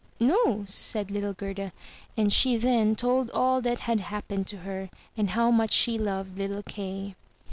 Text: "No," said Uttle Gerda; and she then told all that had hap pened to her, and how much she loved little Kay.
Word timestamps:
"No," 0.19 0.63
said 0.65 1.09
Uttle 1.09 1.37
Gerda; 1.37 1.71
and 2.17 2.33
she 2.33 2.57
then 2.57 2.95
told 2.95 3.29
all 3.29 3.61
that 3.61 3.81
had 3.81 3.99
hap 3.99 4.29
pened 4.29 4.47
to 4.47 4.57
her, 4.65 4.89
and 5.15 5.29
how 5.29 5.51
much 5.51 5.71
she 5.73 5.99
loved 5.99 6.39
little 6.39 6.63
Kay. 6.63 7.13